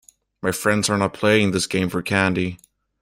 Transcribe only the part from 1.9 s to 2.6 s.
candy.